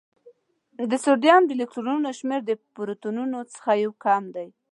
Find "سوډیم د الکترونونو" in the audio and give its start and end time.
1.03-2.09